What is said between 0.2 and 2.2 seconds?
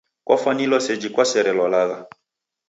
Kwafwanilwa seji kwaserelwa lagha.